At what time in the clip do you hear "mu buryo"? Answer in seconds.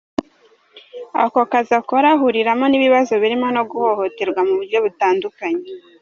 4.47-4.77